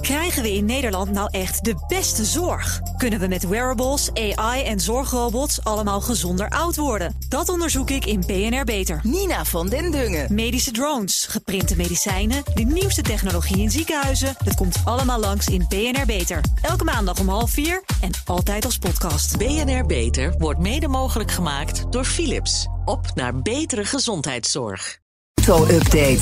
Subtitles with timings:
[0.00, 2.80] Krijgen we in Nederland nou echt de beste zorg?
[2.96, 7.16] Kunnen we met wearables, AI en zorgrobots allemaal gezonder oud worden?
[7.28, 9.00] Dat onderzoek ik in BNR Beter.
[9.02, 10.34] Nina van den Dungen.
[10.34, 14.34] Medische drones, geprinte medicijnen, de nieuwste technologie in ziekenhuizen.
[14.44, 16.40] Het komt allemaal langs in BNR Beter.
[16.62, 19.38] Elke maandag om half vier en altijd als podcast.
[19.38, 22.66] BNR Beter wordt mede mogelijk gemaakt door Philips.
[22.84, 24.98] Op naar betere gezondheidszorg.
[25.46, 26.20] Auto-update.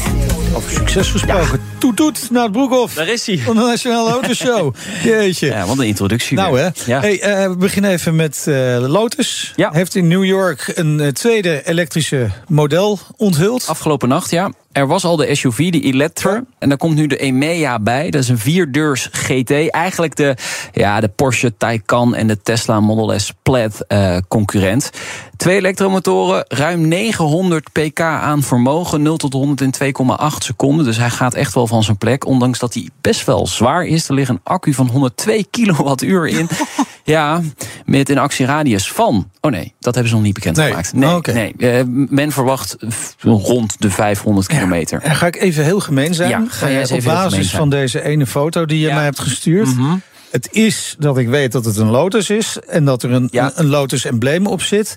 [0.54, 1.60] Over succes gesproken.
[1.84, 2.94] Toet toet naar het Broekhof.
[2.94, 3.38] Daar is hij.
[3.38, 4.74] Van de Nationale Autoshow.
[5.04, 5.46] Jeetje.
[5.46, 6.36] Ja, wat een introductie.
[6.36, 6.62] Nou weer.
[6.62, 6.70] hè.
[6.86, 7.00] Ja.
[7.00, 8.54] Hey, eh, we beginnen even met eh,
[8.88, 9.52] Lotus.
[9.56, 9.70] Ja.
[9.72, 13.66] Heeft in New York een eh, tweede elektrische model onthuld.
[13.66, 14.50] Afgelopen nacht, ja.
[14.74, 16.44] Er was al de SUV, de Electra.
[16.58, 18.10] En daar komt nu de Emea bij.
[18.10, 19.50] Dat is een vierdeurs GT.
[19.70, 20.36] Eigenlijk de,
[20.72, 24.90] ja, de Porsche Taycan en de Tesla Model S Plaid eh, concurrent.
[25.36, 29.02] Twee elektromotoren, ruim 900 pk aan vermogen.
[29.02, 29.74] 0 tot 100 in
[30.20, 30.84] 2,8 seconden.
[30.84, 32.26] Dus hij gaat echt wel van zijn plek.
[32.26, 34.08] Ondanks dat hij best wel zwaar is.
[34.08, 36.48] Er ligt een accu van 102 kilowattuur in.
[37.04, 37.40] ja,
[37.84, 39.30] met een actieradius van...
[39.40, 40.92] Oh nee, dat hebben ze nog niet bekendgemaakt.
[40.92, 41.20] Nee.
[41.22, 41.78] Nee, nee.
[41.78, 42.76] Eh, men verwacht
[43.20, 45.02] rond de 500 kilometer.
[45.02, 46.28] En ga ik even heel gemeen zijn.
[46.30, 47.60] Ja, ga jij eens Eh, even Op basis zijn.
[47.60, 48.94] van deze ene foto die je Ja.
[48.94, 49.76] mij hebt gestuurd.
[49.76, 49.96] Mhm.
[50.30, 52.58] Het is dat ik weet dat het een Lotus is.
[52.68, 53.44] En dat er een, Ja.
[53.46, 54.96] een, een Lotus-embleem op zit.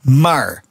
[0.00, 0.62] Maar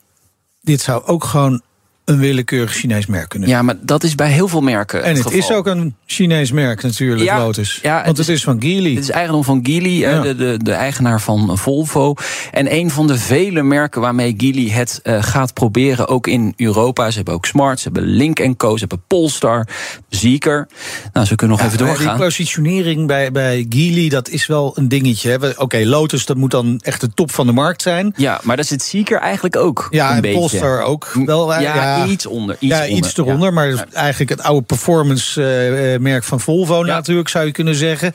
[0.62, 1.62] dit zou ook gewoon
[2.06, 3.50] een willekeurig Chinees merk kunnen.
[3.50, 5.04] Ja, maar dat is bij heel veel merken.
[5.04, 5.40] En het geval.
[5.40, 7.80] is ook een Chinees merk natuurlijk, Ja, Lotus.
[7.82, 8.90] ja, Want het het is van Geely.
[8.94, 10.22] Het is eigendom van Geely, eh, Ja.
[10.22, 12.14] de, de, de eigenaar van Volvo.
[12.52, 17.10] En een van de vele merken waarmee Geely het eh, gaat proberen, ook in Europa.
[17.10, 19.68] Ze hebben ook Smart, ze hebben Link Co, ze hebben Polestar,
[20.10, 20.68] Zeker.
[21.14, 22.16] Nou, ze kunnen nog even doorgaan.
[22.16, 25.54] Die positionering bij, bij Geely, dat is wel een dingetje.
[25.58, 28.14] Oké, Lotus, dat moet dan echt de top van de markt zijn.
[28.18, 30.38] Ja, maar daar zit Zeker eigenlijk ook Ja, een en beetje.
[30.38, 31.60] Polestar ook wel.
[31.60, 32.56] Ja, iets onder.
[32.60, 32.98] Iets ja, onder.
[32.98, 33.54] iets eronder.
[33.54, 38.14] Maar eigenlijk het oude performance-merk van Volvo natuurlijk, zou je kunnen zeggen.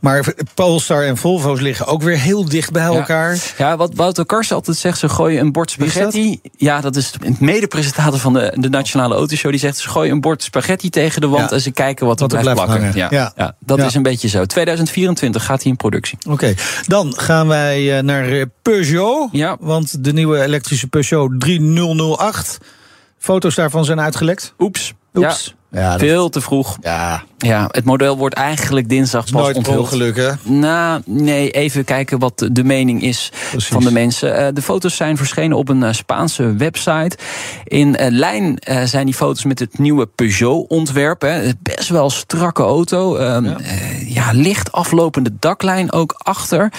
[0.00, 3.38] Maar Polestar en Volvo's liggen ook weer heel dicht bij elkaar.
[3.58, 5.90] Ja, wat Wouter Karsen altijd zegt, ze gooien een bord dat?
[5.90, 6.40] spaghetti.
[6.56, 9.50] Ja, dat is een mede-presentator van de, de Nationale Autoshow.
[9.50, 11.50] Die zegt, ze gooien een bord spaghetti tegen de wand...
[11.50, 11.56] Ja.
[11.56, 13.16] en ze kijken wat er Wat er blijft blijft plakken.
[13.16, 13.56] Ja, Ja.
[13.64, 14.44] dat is een beetje zo.
[14.44, 16.18] 2024 gaat hij in productie.
[16.28, 16.54] Oké,
[16.86, 19.28] dan gaan wij eh, naar eh, Peugeot.
[19.32, 19.56] Ja.
[19.60, 22.58] Want de nieuwe elektrische Peugeot 3008.
[23.18, 24.54] Foto's daarvan zijn uitgelekt.
[24.58, 24.94] Oeps.
[25.14, 25.46] Oeps.
[25.46, 26.76] Ja, Ja, dat- veel te vroeg.
[26.80, 29.78] Ja, Ja, het model wordt eigenlijk dinsdag pas nooit onthuld.
[29.78, 30.30] ongeluk, hè?
[30.42, 33.68] Nou, nee, even kijken wat de- mening is Precies.
[33.68, 34.36] van de mensen.
[34.36, 37.16] Eh, de foto's zijn verschenen op een eh, Spaanse website.
[37.64, 41.18] In eh, lijn zijn die foto's met het nieuwe Peugeot-ontwerp.
[41.62, 43.16] Best wel strakke auto.
[43.16, 43.56] Ehm, Ja.
[44.06, 46.72] ja, licht aflopende daklijn ook achter.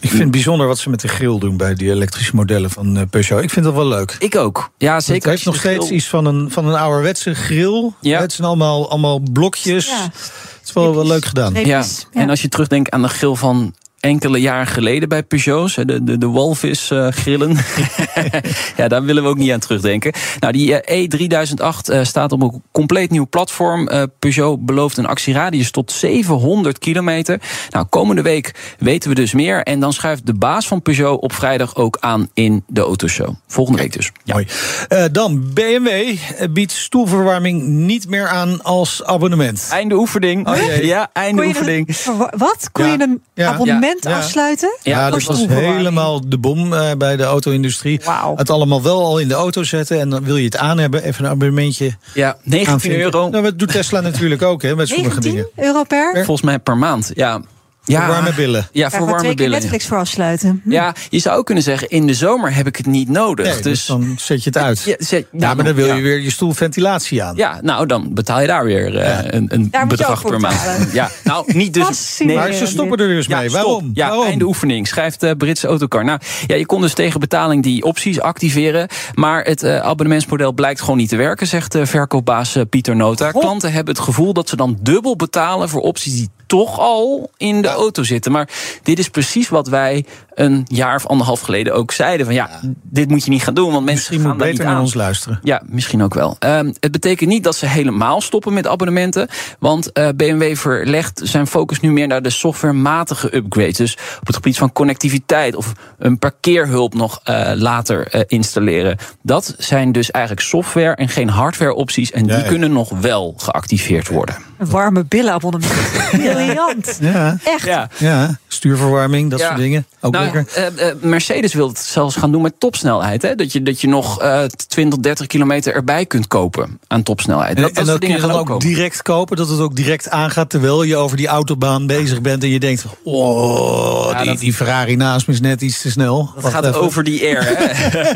[0.00, 3.06] Ik vind het bijzonder wat ze met de grill doen bij die elektrische modellen van
[3.10, 3.42] Peugeot.
[3.42, 4.16] Ik vind dat wel leuk.
[4.18, 4.70] Ik ook.
[4.78, 5.14] Ja, zeker.
[5.22, 7.90] het heeft nog steeds grill- iets van een, van een ouderwetse grill.
[8.00, 8.20] Ja.
[8.20, 9.86] Het zijn allemaal, allemaal blokjes.
[9.86, 10.02] Ja.
[10.02, 11.54] Het is wel, wel leuk gedaan.
[11.54, 11.84] Ja.
[12.12, 13.74] En als je terugdenkt aan de grill van
[14.04, 17.56] enkele jaren geleden bij Peugeot's, hè, de, de, de walvis eh, grillen.
[18.76, 20.12] ja, daar willen we ook niet aan terugdenken.
[20.40, 23.88] Nou, die eh, E3008 eh, staat op een compleet nieuw platform.
[23.88, 27.40] Eh, Peugeot belooft een actieradius tot 700 kilometer.
[27.70, 29.62] Nou, komende week weten we dus meer.
[29.62, 33.34] En dan schuift de baas van Peugeot op vrijdag ook aan in de autoshow.
[33.46, 34.10] Volgende week dus.
[34.24, 34.32] Ja.
[34.34, 34.46] Mooi.
[34.88, 36.16] Eh, dan, BMW
[36.50, 39.68] biedt stoelverwarming niet meer aan als abonnement.
[39.70, 40.48] Einde oefening.
[40.48, 41.96] Oh, ja, einde oefening.
[42.36, 42.68] wat?
[42.72, 42.92] Kon Ja.
[42.92, 43.52] je een Ja.
[43.52, 44.10] abonnement Ja.
[44.10, 44.16] Ja.
[44.16, 44.76] afsluiten?
[44.82, 48.00] Ja, dat was helemaal de bom eh, bij de auto-industrie.
[48.36, 50.00] Het allemaal wel al in de auto zetten.
[50.00, 53.00] En dan wil je het aan hebben, even een abonnementje Ja, 19 aanvinken.
[53.00, 53.28] euro.
[53.28, 55.68] Nou, dat doet Tesla natuurlijk ook, hè, met sommige 19 dingen.
[55.68, 56.12] euro per?
[56.14, 57.10] Volgens mij per maand.
[57.14, 57.40] Ja,
[57.84, 58.04] ja.
[58.04, 58.68] Voor warme billen.
[58.72, 59.60] Ja, voor warme twee keer billen.
[59.60, 60.60] Netflix voor afsluiten.
[60.64, 60.70] Hm.
[60.70, 63.46] Ja, je zou ook kunnen zeggen, in de zomer heb ik het niet nodig.
[63.46, 64.82] Nee, dus dus dan zet je het uit.
[64.82, 65.94] ja, zet- Ja, maar dan wil ja.
[65.94, 67.36] je weer je stoelventilatie aan.
[67.36, 69.32] Ja, nou dan betaal je daar weer eh, Ja.
[69.34, 70.56] een, een Daar bedrag per maand.
[70.92, 72.20] Ja, nou niet dus.
[72.34, 73.48] Maar ze stoppen er dus Ja, mee.
[73.48, 73.62] stop.
[73.62, 73.90] Waarom?
[73.94, 74.26] Ja, Waarom?
[74.26, 76.04] einde oefening, schrijft de Britse autocar.
[76.04, 78.88] Nou, ja, je kon dus tegen betaling die opties activeren.
[79.14, 83.30] Maar het eh, abonnementsmodel blijkt gewoon niet te werken, zegt de verkoopbaas eh, Pieter Nota.
[83.30, 87.62] Klanten hebben het gevoel dat ze dan dubbel betalen voor opties die toch al in
[87.62, 88.32] de auto zitten.
[88.32, 88.48] Maar
[88.82, 90.04] dit is precies wat wij
[90.34, 92.26] een jaar of anderhalf geleden ook zeiden.
[92.26, 92.50] Van ja,
[92.82, 94.80] dit moet je niet gaan doen, want mensen Misschien gaan moet beter niet naar aan.
[94.80, 95.40] ons luisteren.
[95.42, 96.36] Ja, misschien ook wel.
[96.38, 99.28] Ehm, het betekent niet dat ze helemaal stoppen met abonnementen.
[99.58, 103.76] Want eh, BMW verlegt zijn focus nu meer naar de softwarematige upgrades.
[103.76, 108.96] Dus op het gebied van connectiviteit of een parkeerhulp nog eh, later eh, installeren.
[109.22, 112.10] Dat zijn dus eigenlijk software en geen hardware opties.
[112.10, 112.48] En Ja, die ja.
[112.50, 114.36] kunnen nog wel geactiveerd worden.
[114.58, 115.72] Een warme billenabonnement.
[116.10, 116.98] Briljant.
[117.00, 117.64] Ja, Echt.
[117.66, 117.88] Ja.
[117.98, 118.38] ja.
[118.48, 119.46] stuurverwarming, dat Ja.
[119.46, 119.86] soort dingen.
[120.00, 120.46] Ook Nou, lekker.
[120.54, 123.22] eh, eh, Mercedes wil het zelfs gaan doen met topsnelheid.
[123.22, 123.34] Hè?
[123.34, 127.56] Dat, je, dat je nog eh 20, 30 kilometer erbij kunt kopen aan topsnelheid.
[127.56, 129.60] En, dat, en dat dat kun je dingen dan gaan ook direct kopen, dat het
[129.60, 134.18] ook direct aangaat terwijl je over die autobaan bezig bent en je denkt, oh, Ja,
[134.18, 136.30] die, dat- die Ferrari naast me is net iets te snel.
[136.34, 136.80] Dat Wacht gaat even.
[136.80, 137.42] over die air.
[137.44, 138.12] Hè?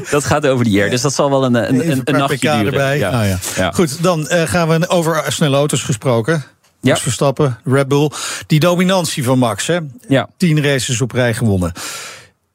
[0.10, 0.90] dat gaat over die air.
[0.90, 2.64] Dus dat zal wel een, een, een, nachtje duren.
[2.66, 2.98] erbij.
[2.98, 3.10] Ja.
[3.10, 3.38] Nou ja.
[3.56, 3.70] Ja.
[3.74, 6.44] Goed, dan eh, gaan we over snelle auto's gesproken.
[6.80, 6.90] Ja.
[6.90, 8.10] Max Verstappen, Red Bull.
[8.46, 9.78] Die dominantie van Max, hè?
[10.08, 10.28] Ja.
[10.36, 11.72] Tien races op rij gewonnen.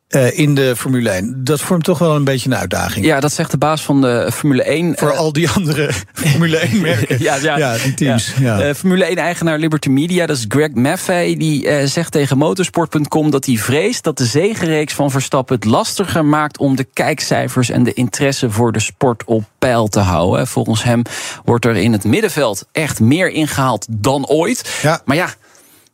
[0.10, 1.44] Eh, in de Formule 1.
[1.44, 3.06] Dat vormt toch wel een beetje een uitdaging.
[3.06, 4.94] ja, dat zegt de baas van de Formule 1.
[4.98, 7.22] Voor eh, al die andere Formule 1 merken.
[7.22, 8.34] Ja, ja, die teams.
[8.40, 8.60] ja.
[8.60, 8.68] Ja.
[8.68, 13.56] Eh, Formule 1-eigenaar Liberty Media, dat is Greg Maffei, die zegt tegen motorsport.com dat hij
[13.56, 18.52] vreest dat de zegenreeks van Verstappen het lastiger maakt om de kijkcijfers en de interesse
[18.52, 20.48] voor de sport op peil te houden.
[20.48, 21.02] Volgens hem
[21.46, 24.80] wordt er in het middenveld echt meer ingehaald dan ooit.
[24.82, 25.02] Ja.
[25.06, 25.30] Maar ja.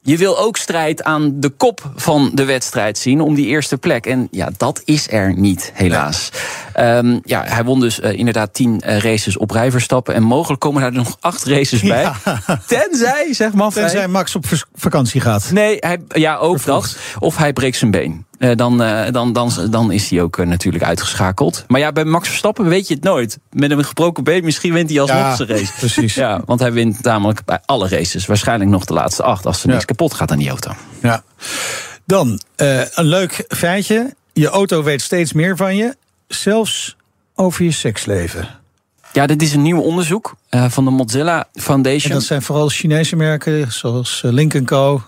[0.06, 4.06] Je wil ook strijd aan de kop van de wedstrijd zien om die eerste plek.
[4.06, 6.30] En ja, dat is er niet, helaas.
[6.74, 10.14] Ehm, ja, hij won dus eh, inderdaad tien eh, races op rij Verstappen.
[10.14, 12.02] En mogelijk komen daar nog acht races bij.
[12.02, 12.16] Ja.
[12.68, 13.72] Tenzij, zeg maar.
[13.72, 15.52] Tenzij Max op vakantie gaat.
[15.52, 16.98] Nee, hij, ja, ook dat.
[17.20, 18.26] Of hij breekt zijn been.
[18.38, 21.64] Eh, dan, eh, dan, dan, dan is hij ook eh, natuurlijk uitgeschakeld.
[21.68, 23.40] Maar ja, bij Max Verstappen weet je het nooit.
[23.52, 25.72] Met een gebroken been, misschien wint hij alsnog Ja, zijn race.
[25.80, 26.14] precies.
[26.14, 28.26] Ja, want hij wint namelijk bij alle races.
[28.26, 29.46] Waarschijnlijk nog de laatste acht.
[29.46, 29.74] Als er Ja.
[29.74, 30.72] niks kapot gaat aan die auto.
[31.02, 31.24] Ja.
[32.06, 34.14] Dan een leuk feitje.
[34.34, 35.96] Je auto weet steeds meer van je.
[36.28, 36.96] Zelfs
[37.36, 38.48] over je seksleven.
[39.14, 42.12] Ja, dit is een nieuw onderzoek van de Mozilla En Foundation.
[42.14, 45.02] dat zijn vooral Chinese merken, zoals Link Co.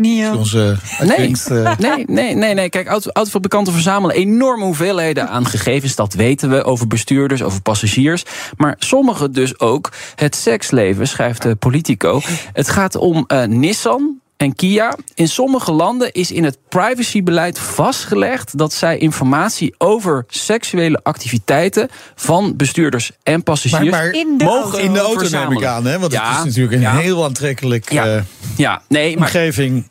[0.00, 0.36] Nio.
[0.36, 1.32] Onze Nee.
[1.48, 2.68] eh, Nee, nee, nee, nee.
[2.68, 5.94] Kijk, auto, autofabrikanten verzamelen enorme hoeveelheden aan gegevens.
[5.94, 8.22] Dat weten we over bestuurders, over passagiers.
[8.56, 12.20] Maar sommigen dus ook het seksleven, schrijft de Politico.
[12.52, 14.16] Het gaat om eh, Nissan.
[14.36, 14.96] En Kia.
[15.14, 22.56] In sommige landen is in het privacybeleid vastgelegd dat zij informatie over seksuele activiteiten van
[22.56, 24.78] bestuurders en passagiers maar In de mogen auto.
[24.78, 25.98] in de auto neem ik aan, hè?
[25.98, 26.96] Want Ja, het is natuurlijk een ja.
[26.96, 28.06] heel aantrekkelijk Ja.
[28.16, 28.22] eh,
[28.58, 29.88] Ja, nee, maar omgeving.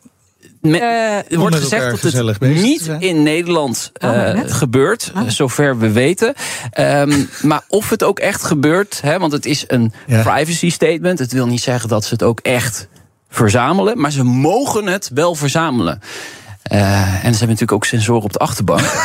[0.60, 3.00] Me- Eh, er wordt gezegd dat het niet zijn.
[3.00, 4.52] in Nederland Oh, eh, net.
[4.52, 5.28] gebeurt, Ah.
[5.28, 6.34] zover we weten.
[6.70, 10.22] Ehm, maar of het ook echt gebeurt, hè, want het is een Ja.
[10.22, 11.18] privacy statement.
[11.18, 12.88] Het wil niet zeggen dat ze het ook echt
[13.30, 16.00] verzamelen, maar ze mogen het wel verzamelen.
[16.62, 18.80] Eh, en ze hebben natuurlijk ook sensoren op de achterbank.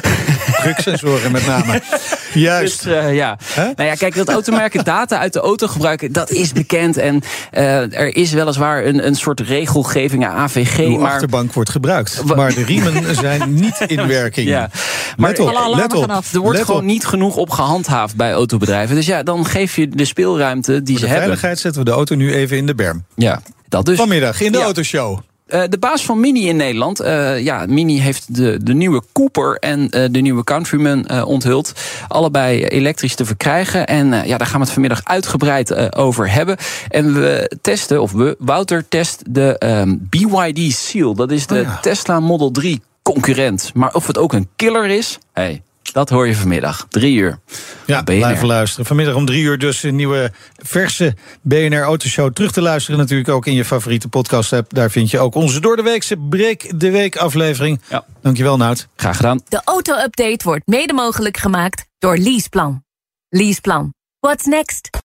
[0.64, 1.82] Drugsensoren met name.
[2.34, 2.82] Juist.
[2.82, 3.38] Dus eh, ja.
[3.56, 6.96] Nou ja, kijk, dat automerken data uit de auto gebruiken, dat is bekend.
[6.96, 7.20] En
[7.50, 10.78] eh, er is weliswaar een, een soort regelgeving aan AVG.
[10.78, 12.22] Uw maar achterbank wordt gebruikt.
[12.36, 14.48] Maar de riemen zijn niet in werking.
[14.48, 14.70] Ja,
[15.16, 16.10] maar Let op, let op.
[16.32, 16.86] Er wordt let gewoon op.
[16.86, 18.94] niet genoeg op gehandhaafd bij autobedrijven.
[18.96, 21.16] Dus ja, dan geef je de speelruimte die Voor ze de hebben.
[21.22, 23.04] veiligheid zetten we de auto nu even in de berm.
[23.14, 23.96] Ja, dat dus.
[23.98, 24.64] Vanmiddag in de Ja.
[24.64, 25.18] autoshow.
[25.54, 27.00] Eh, de baas van Mini in Nederland.
[27.00, 31.72] eh, ja, Mini heeft de, de nieuwe Cooper en eh, de nieuwe Countryman onthuld.
[32.08, 33.86] Allebei elektrisch te verkrijgen.
[33.86, 36.56] En ja, daar gaan we het vanmiddag uitgebreid over hebben.
[36.88, 41.14] En we testen, of we, Wouter test de ehm, BYD Seal.
[41.14, 41.78] Dat is de Oh ja.
[41.80, 43.70] Tesla Model 3 concurrent.
[43.74, 45.62] Maar of het ook een killer is, hey,
[45.94, 46.86] dat hoor je vanmiddag.
[46.88, 47.38] Drie uur.
[47.86, 48.86] Ja, blijven luisteren.
[48.86, 52.32] Vanmiddag om drie uur dus een nieuwe verse BNR Autoshow.
[52.32, 54.74] Terug te luisteren natuurlijk ook in je favoriete podcast app.
[54.74, 57.80] Daar vind je ook onze door de weekse Break de Week aflevering.
[57.88, 58.04] Ja.
[58.22, 58.88] Dankjewel Nout.
[58.96, 59.40] Graag gedaan.
[59.48, 62.84] De auto-update wordt mede mogelijk gemaakt door Leaseplan.
[63.28, 63.94] Leaseplan.
[64.20, 64.88] What's next?